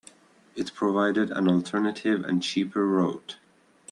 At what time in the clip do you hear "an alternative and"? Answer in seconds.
1.29-2.41